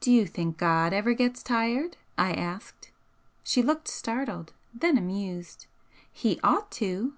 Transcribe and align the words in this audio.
"Do 0.00 0.10
you 0.10 0.24
think 0.26 0.56
God 0.56 0.94
ever 0.94 1.12
gets 1.12 1.42
tired?" 1.42 1.98
I 2.16 2.32
asked. 2.32 2.90
She 3.44 3.62
looked 3.62 3.86
startled, 3.86 4.54
then 4.72 4.96
amused. 4.96 5.66
"He 6.10 6.40
ought 6.42 6.70
to!" 6.80 7.10